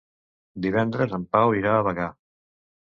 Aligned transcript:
Divendres 0.67 1.15
en 1.19 1.29
Pau 1.37 1.55
irà 1.61 1.77
a 1.79 1.87
Bagà. 1.91 2.11